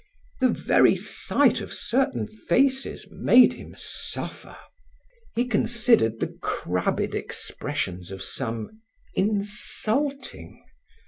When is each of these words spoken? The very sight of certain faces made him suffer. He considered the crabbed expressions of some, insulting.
The 0.39 0.49
very 0.49 0.95
sight 0.95 1.61
of 1.61 1.71
certain 1.71 2.25
faces 2.27 3.07
made 3.11 3.53
him 3.53 3.75
suffer. 3.77 4.57
He 5.35 5.45
considered 5.45 6.19
the 6.19 6.35
crabbed 6.41 7.13
expressions 7.13 8.09
of 8.09 8.23
some, 8.23 8.81
insulting. 9.13 10.63